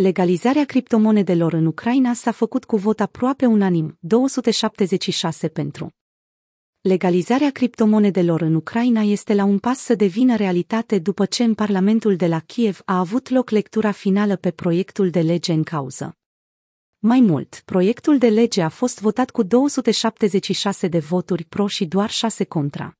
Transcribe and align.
Legalizarea 0.00 0.64
criptomonedelor 0.64 1.52
în 1.52 1.66
Ucraina 1.66 2.12
s-a 2.12 2.30
făcut 2.30 2.64
cu 2.64 2.76
vot 2.76 3.00
aproape 3.00 3.46
unanim, 3.46 3.96
276 4.00 5.48
pentru. 5.48 5.94
Legalizarea 6.80 7.50
criptomonedelor 7.50 8.40
în 8.40 8.54
Ucraina 8.54 9.00
este 9.00 9.34
la 9.34 9.44
un 9.44 9.58
pas 9.58 9.78
să 9.78 9.94
devină 9.94 10.36
realitate 10.36 10.98
după 10.98 11.24
ce 11.24 11.44
în 11.44 11.54
Parlamentul 11.54 12.16
de 12.16 12.26
la 12.26 12.38
Kiev 12.38 12.80
a 12.84 12.98
avut 12.98 13.28
loc 13.28 13.50
lectura 13.50 13.90
finală 13.90 14.36
pe 14.36 14.50
proiectul 14.50 15.10
de 15.10 15.20
lege 15.20 15.52
în 15.52 15.62
cauză. 15.62 16.16
Mai 16.98 17.20
mult, 17.20 17.62
proiectul 17.64 18.18
de 18.18 18.28
lege 18.28 18.62
a 18.62 18.68
fost 18.68 19.00
votat 19.00 19.30
cu 19.30 19.42
276 19.42 20.88
de 20.88 20.98
voturi 20.98 21.44
pro 21.44 21.66
și 21.66 21.84
doar 21.86 22.10
6 22.10 22.44
contra. 22.44 22.97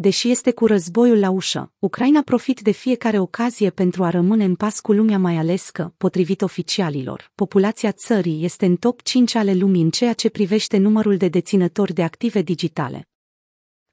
Deși 0.00 0.30
este 0.30 0.52
cu 0.52 0.66
războiul 0.66 1.18
la 1.18 1.30
ușă, 1.30 1.72
Ucraina 1.78 2.22
profit 2.22 2.60
de 2.60 2.70
fiecare 2.70 3.18
ocazie 3.18 3.70
pentru 3.70 4.04
a 4.04 4.10
rămâne 4.10 4.44
în 4.44 4.54
pas 4.54 4.80
cu 4.80 4.92
lumea 4.92 5.18
mai 5.18 5.36
ales 5.36 5.70
că, 5.70 5.92
potrivit 5.96 6.42
oficialilor, 6.42 7.30
populația 7.34 7.92
țării 7.92 8.44
este 8.44 8.66
în 8.66 8.76
top 8.76 9.02
5 9.02 9.34
ale 9.34 9.54
lumii 9.54 9.82
în 9.82 9.90
ceea 9.90 10.12
ce 10.12 10.28
privește 10.28 10.76
numărul 10.76 11.16
de 11.16 11.28
deținători 11.28 11.92
de 11.92 12.02
active 12.02 12.42
digitale. 12.42 13.08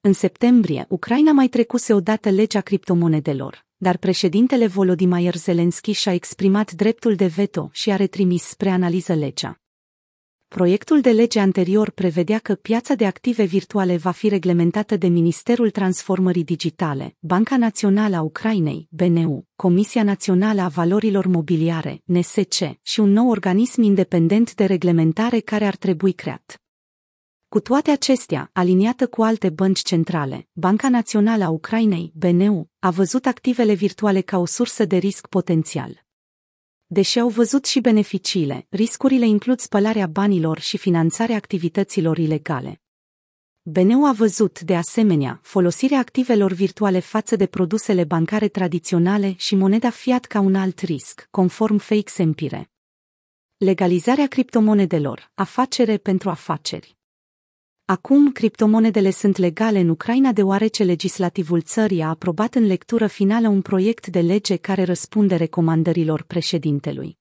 În 0.00 0.12
septembrie, 0.12 0.86
Ucraina 0.88 1.32
mai 1.32 1.48
trecuse 1.48 1.94
odată 1.94 2.30
legea 2.30 2.60
criptomonedelor, 2.60 3.66
dar 3.76 3.96
președintele 3.96 4.66
Volodymyr 4.66 5.34
Zelensky 5.34 5.92
și-a 5.92 6.12
exprimat 6.12 6.72
dreptul 6.72 7.14
de 7.14 7.26
veto 7.26 7.68
și 7.72 7.90
a 7.90 7.96
retrimis 7.96 8.42
spre 8.42 8.68
analiză 8.68 9.14
legea. 9.14 9.63
Proiectul 10.54 11.00
de 11.00 11.10
lege 11.10 11.40
anterior 11.40 11.90
prevedea 11.90 12.38
că 12.38 12.54
piața 12.54 12.94
de 12.94 13.06
active 13.06 13.44
virtuale 13.44 13.96
va 13.96 14.10
fi 14.10 14.28
reglementată 14.28 14.96
de 14.96 15.06
Ministerul 15.06 15.70
Transformării 15.70 16.44
Digitale, 16.44 17.16
Banca 17.18 17.56
Națională 17.56 18.16
a 18.16 18.22
Ucrainei, 18.22 18.88
BNU, 18.90 19.44
Comisia 19.56 20.02
Națională 20.02 20.60
a 20.60 20.68
Valorilor 20.68 21.26
Mobiliare, 21.26 22.02
NSC, 22.04 22.78
și 22.82 23.00
un 23.00 23.10
nou 23.10 23.28
organism 23.28 23.82
independent 23.82 24.54
de 24.54 24.64
reglementare 24.64 25.40
care 25.40 25.64
ar 25.64 25.76
trebui 25.76 26.12
creat. 26.12 26.62
Cu 27.48 27.60
toate 27.60 27.90
acestea, 27.90 28.50
aliniată 28.52 29.06
cu 29.06 29.22
alte 29.22 29.50
bănci 29.50 29.82
centrale, 29.82 30.48
Banca 30.52 30.88
Națională 30.88 31.44
a 31.44 31.48
Ucrainei, 31.48 32.12
BNU, 32.14 32.68
a 32.78 32.90
văzut 32.90 33.26
activele 33.26 33.72
virtuale 33.72 34.20
ca 34.20 34.38
o 34.38 34.46
sursă 34.46 34.84
de 34.84 34.96
risc 34.96 35.26
potențial. 35.26 36.03
Deși 36.86 37.18
au 37.18 37.28
văzut 37.28 37.64
și 37.64 37.80
beneficiile, 37.80 38.66
riscurile 38.68 39.26
includ 39.26 39.60
spălarea 39.60 40.06
banilor 40.06 40.58
și 40.58 40.76
finanțarea 40.76 41.36
activităților 41.36 42.18
ilegale. 42.18 42.80
BNU 43.62 44.06
a 44.06 44.12
văzut, 44.12 44.60
de 44.60 44.76
asemenea, 44.76 45.40
folosirea 45.42 45.98
activelor 45.98 46.52
virtuale 46.52 46.98
față 46.98 47.36
de 47.36 47.46
produsele 47.46 48.04
bancare 48.04 48.48
tradiționale 48.48 49.34
și 49.36 49.54
moneda 49.54 49.90
fiat 49.90 50.24
ca 50.24 50.40
un 50.40 50.54
alt 50.54 50.78
risc, 50.78 51.28
conform 51.30 51.76
Fake 51.76 52.12
Empire. 52.22 52.70
Legalizarea 53.56 54.26
criptomonedelor, 54.26 55.30
afacere 55.34 55.96
pentru 55.96 56.30
afaceri. 56.30 56.96
Acum, 57.86 58.32
criptomonedele 58.32 59.10
sunt 59.10 59.36
legale 59.36 59.78
în 59.78 59.88
Ucraina 59.88 60.32
deoarece 60.32 60.82
legislativul 60.82 61.60
țării 61.60 62.02
a 62.02 62.08
aprobat 62.08 62.54
în 62.54 62.66
lectură 62.66 63.06
finală 63.06 63.48
un 63.48 63.62
proiect 63.62 64.06
de 64.06 64.20
lege 64.20 64.56
care 64.56 64.82
răspunde 64.82 65.36
recomandărilor 65.36 66.22
președintelui. 66.22 67.18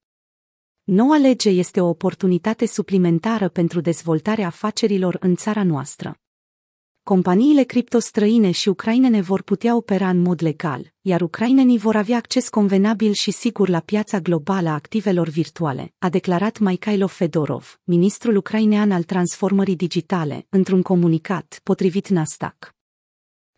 Noua 0.83 1.17
lege 1.17 1.49
este 1.49 1.81
o 1.81 1.87
oportunitate 1.87 2.65
suplimentară 2.65 3.49
pentru 3.49 3.81
dezvoltarea 3.81 4.47
afacerilor 4.47 5.17
în 5.19 5.35
țara 5.35 5.63
noastră 5.63 6.17
companiile 7.03 7.63
criptostrăine 7.63 8.51
și 8.51 8.69
ucrainene 8.69 9.21
vor 9.21 9.41
putea 9.41 9.75
opera 9.75 10.09
în 10.09 10.17
mod 10.17 10.41
legal, 10.41 10.93
iar 11.01 11.21
ucrainenii 11.21 11.77
vor 11.77 11.95
avea 11.95 12.17
acces 12.17 12.49
convenabil 12.49 13.11
și 13.11 13.31
sigur 13.31 13.69
la 13.69 13.79
piața 13.79 14.19
globală 14.19 14.69
a 14.69 14.73
activelor 14.73 15.27
virtuale, 15.27 15.93
a 15.97 16.09
declarat 16.09 16.59
Mikhailo 16.59 17.07
Fedorov, 17.07 17.79
ministrul 17.83 18.35
ucrainean 18.35 18.91
al 18.91 19.03
transformării 19.03 19.75
digitale, 19.75 20.45
într-un 20.49 20.81
comunicat, 20.81 21.59
potrivit 21.63 22.07
Nasdaq. 22.07 22.75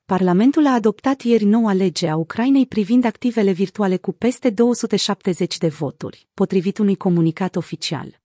Parlamentul 0.06 0.66
a 0.66 0.74
adoptat 0.74 1.22
ieri 1.22 1.46
noua 1.46 1.74
lege 1.74 2.08
a 2.08 2.16
Ucrainei 2.16 2.66
privind 2.66 3.06
activele 3.06 3.52
virtuale 3.52 3.98
cu 3.98 4.12
peste 4.12 4.50
270 4.50 5.58
de 5.58 5.68
voturi, 5.68 6.28
potrivit 6.34 6.78
unui 6.78 6.96
comunicat 6.96 7.56
oficial. 7.56 8.24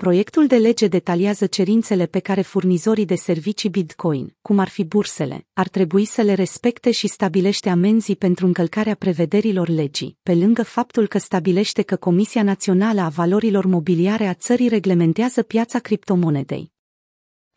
Proiectul 0.00 0.46
de 0.46 0.56
lege 0.56 0.86
detaliază 0.86 1.46
cerințele 1.46 2.06
pe 2.06 2.18
care 2.18 2.40
furnizorii 2.40 3.04
de 3.04 3.14
servicii 3.14 3.70
Bitcoin, 3.70 4.36
cum 4.42 4.58
ar 4.58 4.68
fi 4.68 4.84
bursele, 4.84 5.46
ar 5.52 5.68
trebui 5.68 6.04
să 6.04 6.22
le 6.22 6.34
respecte 6.34 6.90
și 6.90 7.06
stabilește 7.06 7.68
amenzii 7.68 8.16
pentru 8.16 8.46
încălcarea 8.46 8.94
prevederilor 8.94 9.68
legii, 9.68 10.18
pe 10.22 10.34
lângă 10.34 10.62
faptul 10.62 11.06
că 11.06 11.18
stabilește 11.18 11.82
că 11.82 11.96
Comisia 11.96 12.42
Națională 12.42 13.00
a 13.00 13.08
Valorilor 13.08 13.66
Mobiliare 13.66 14.26
a 14.26 14.34
țării 14.34 14.68
reglementează 14.68 15.42
piața 15.42 15.78
criptomonedei. 15.78 16.72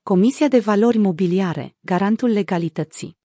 Comisia 0.02 0.48
de 0.48 0.60
Valori 0.60 0.98
Mobiliare, 0.98 1.76
garantul 1.80 2.30
legalității. 2.30 3.22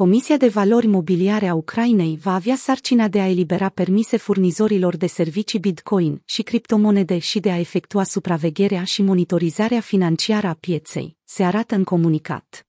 Comisia 0.00 0.36
de 0.36 0.48
Valori 0.48 0.86
Mobiliare 0.86 1.48
a 1.48 1.54
Ucrainei 1.54 2.18
va 2.22 2.34
avea 2.34 2.56
sarcina 2.56 3.08
de 3.08 3.20
a 3.20 3.28
elibera 3.28 3.68
permise 3.68 4.16
furnizorilor 4.16 4.96
de 4.96 5.06
servicii 5.06 5.58
Bitcoin 5.58 6.22
și 6.24 6.42
criptomonede 6.42 7.18
și 7.18 7.40
de 7.40 7.50
a 7.50 7.58
efectua 7.58 8.04
supravegherea 8.04 8.84
și 8.84 9.02
monitorizarea 9.02 9.80
financiară 9.80 10.46
a 10.46 10.54
pieței, 10.54 11.16
se 11.24 11.44
arată 11.44 11.74
în 11.74 11.84
comunicat. 11.84 12.66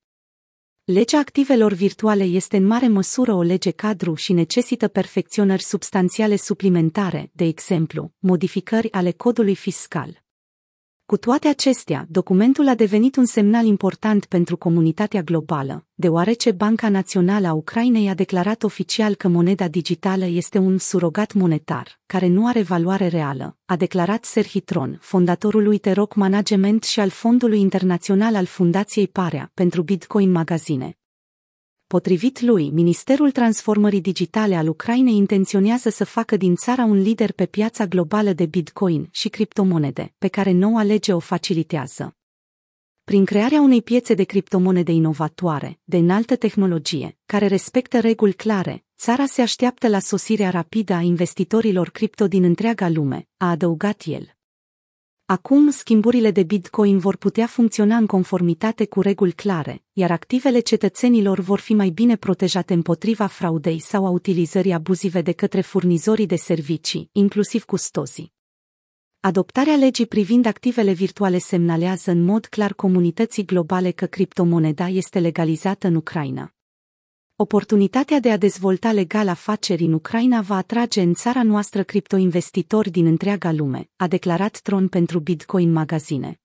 Legea 0.84 1.18
activelor 1.18 1.74
virtuale 1.74 2.24
este 2.24 2.58
în 2.58 2.66
mare 2.66 2.88
măsură 2.88 3.34
o 3.34 3.42
lege 3.42 3.72
cadru 3.72 4.14
și 4.16 4.34
necesită 4.34 4.88
perfecționări 4.88 5.64
substanțiale 5.64 6.36
suplimentare, 6.36 7.32
de 7.34 7.46
exemplu, 7.46 8.14
modificări 8.20 8.92
ale 8.92 9.12
codului 9.12 9.56
fiscal. 9.56 10.22
Cu 11.12 11.18
toate 11.18 11.48
acestea, 11.48 12.06
documentul 12.10 12.68
a 12.68 12.76
devenit 12.76 13.16
un 13.16 13.26
semnal 13.26 13.66
important 13.66 14.26
pentru 14.26 14.58
comunitatea 14.58 15.22
globală, 15.22 15.86
deoarece 15.94 16.52
Banca 16.52 16.90
Națională 16.90 17.48
a 17.48 17.54
Ucrainei 17.54 18.10
a 18.10 18.14
declarat 18.14 18.64
oficial 18.64 19.16
că 19.16 19.28
moneda 19.28 19.68
digitală 19.68 20.26
este 20.26 20.58
un 20.58 20.78
surogat 20.78 21.34
monetar, 21.34 22.00
care 22.06 22.28
nu 22.28 22.48
are 22.48 22.62
valoare 22.62 23.08
reală, 23.08 23.58
a 23.66 23.76
declarat 23.76 24.26
Serhi 24.26 24.62
Tron, 24.62 24.98
fondatorul 25.02 25.64
lui 25.64 25.78
Teroc 25.78 26.16
Management 26.16 26.84
și 26.84 27.00
al 27.00 27.10
Fondului 27.10 27.60
Internațional 27.60 28.36
al 28.36 28.46
Fundației 28.46 29.08
Parea 29.08 29.52
pentru 29.54 29.82
Bitcoin 29.82 30.32
Magazine. 30.32 31.01
Potrivit 31.92 32.42
lui, 32.42 32.70
Ministerul 32.70 33.32
Transformării 33.32 34.02
Digitale 34.02 34.56
al 34.56 34.68
Ucrainei 34.68 35.16
intenționează 35.16 35.90
să 35.90 36.06
facă 36.06 36.38
din 36.38 36.56
țara 36.56 36.84
un 36.84 37.02
lider 37.02 37.32
pe 37.32 37.46
piața 37.46 37.86
globală 37.86 38.34
de 38.34 38.46
bitcoin 38.46 39.08
și 39.12 39.30
criptomonede, 39.30 40.14
pe 40.18 40.28
care 40.28 40.52
noua 40.52 40.84
lege 40.84 41.14
o 41.14 41.20
facilitează. 41.20 42.16
Prin 43.04 43.26
crearea 43.26 43.62
unei 43.62 43.82
piețe 43.82 44.14
de 44.14 44.24
criptomonede 44.24 44.92
inovatoare, 44.92 45.80
de 45.84 45.98
înaltă 45.98 46.36
tehnologie, 46.36 47.18
care 47.26 47.48
respectă 47.48 48.00
reguli 48.00 48.34
clare, 48.34 48.84
țara 48.98 49.26
se 49.26 49.42
așteaptă 49.42 49.88
la 49.88 50.00
sosirea 50.00 50.50
rapidă 50.50 50.94
a 50.94 51.02
investitorilor 51.02 51.90
cripto 51.90 52.28
din 52.28 52.44
întreaga 52.44 52.90
lume, 52.90 53.28
a 53.38 53.50
adăugat 53.50 54.04
el. 54.06 54.41
Acum, 55.32 55.70
schimburile 55.70 56.32
de 56.32 56.44
Bitcoin 56.44 56.98
vor 56.98 57.16
putea 57.16 57.48
funcționa 57.48 57.98
în 57.98 58.06
conformitate 58.06 58.86
cu 58.86 59.02
reguli 59.02 59.32
clare, 59.32 59.84
iar 59.94 60.12
activele 60.12 60.60
cetățenilor 60.60 61.40
vor 61.40 61.60
fi 61.60 61.74
mai 61.74 61.90
bine 61.90 62.16
protejate 62.16 62.74
împotriva 62.74 63.26
fraudei 63.26 63.80
sau 63.80 64.06
a 64.06 64.10
utilizării 64.10 64.72
abuzive 64.72 65.22
de 65.22 65.32
către 65.32 65.62
furnizorii 65.62 66.26
de 66.26 66.36
servicii, 66.36 67.10
inclusiv 67.12 67.64
custozii. 67.64 68.34
Adoptarea 69.20 69.76
legii 69.76 70.06
privind 70.06 70.46
activele 70.46 70.92
virtuale 70.92 71.38
semnalează 71.38 72.12
în 72.12 72.24
mod 72.24 72.46
clar 72.46 72.74
comunității 72.74 73.46
globale 73.46 73.92
că 73.92 74.06
criptomoneda 74.06 74.88
este 74.88 75.20
legalizată 75.20 75.88
în 75.88 75.96
Ucraina. 75.96 76.54
Oportunitatea 77.42 78.20
de 78.20 78.32
a 78.32 78.38
dezvolta 78.38 78.92
legal 78.92 79.28
afaceri 79.28 79.84
în 79.84 79.94
Ucraina 79.94 80.42
va 80.42 80.56
atrage 80.56 81.02
în 81.02 81.14
țara 81.14 81.44
noastră 81.44 81.84
criptoinvestitori 81.84 82.90
din 82.90 83.06
întreaga 83.06 83.52
lume, 83.52 83.90
a 83.96 84.08
declarat 84.08 84.60
Tron 84.60 84.88
pentru 84.88 85.20
Bitcoin 85.20 85.72
Magazine. 85.72 86.42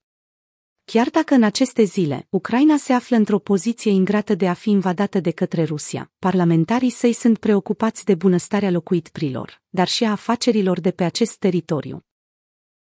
Chiar 0.84 1.08
dacă 1.10 1.34
în 1.34 1.42
aceste 1.42 1.82
zile 1.82 2.26
Ucraina 2.30 2.76
se 2.76 2.92
află 2.92 3.16
într-o 3.16 3.38
poziție 3.38 3.90
ingrată 3.90 4.34
de 4.34 4.48
a 4.48 4.52
fi 4.54 4.70
invadată 4.70 5.20
de 5.20 5.30
către 5.30 5.64
Rusia, 5.64 6.12
parlamentarii 6.18 6.90
săi 6.90 7.12
sunt 7.12 7.38
preocupați 7.38 8.04
de 8.04 8.14
bunăstarea 8.14 8.70
locuitprilor, 8.70 9.62
dar 9.68 9.88
și 9.88 10.04
a 10.04 10.10
afacerilor 10.10 10.80
de 10.80 10.90
pe 10.90 11.04
acest 11.04 11.36
teritoriu. 11.36 12.05